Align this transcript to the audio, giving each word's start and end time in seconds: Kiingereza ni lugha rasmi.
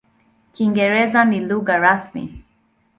Kiingereza 0.53 1.19
ni 1.25 1.39
lugha 1.47 1.75
rasmi. 1.83 2.23